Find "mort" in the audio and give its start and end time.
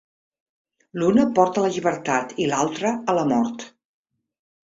3.35-3.67